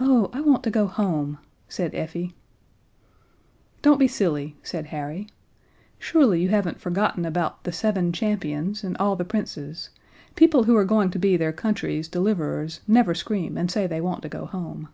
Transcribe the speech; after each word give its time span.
"Oh, 0.00 0.30
I 0.32 0.40
want 0.40 0.62
to 0.62 0.70
go 0.70 0.86
home," 0.86 1.36
said 1.68 1.94
Effie. 1.94 2.34
"Don't 3.82 3.98
be 3.98 4.08
silly," 4.08 4.56
said 4.62 4.86
Harry. 4.86 5.26
"Surely 5.98 6.40
you 6.40 6.48
haven't 6.48 6.80
forgotten 6.80 7.26
about 7.26 7.64
the 7.64 7.70
Seven 7.70 8.10
Champions 8.10 8.82
and 8.82 8.96
all 8.96 9.16
the 9.16 9.26
princes. 9.26 9.90
People 10.34 10.64
who 10.64 10.74
are 10.78 10.86
going 10.86 11.10
to 11.10 11.18
be 11.18 11.36
their 11.36 11.52
country's 11.52 12.08
deliverers 12.08 12.80
never 12.88 13.14
scream 13.14 13.58
and 13.58 13.70
say 13.70 13.86
they 13.86 14.00
want 14.00 14.22
to 14.22 14.30
go 14.30 14.46
home." 14.46 14.88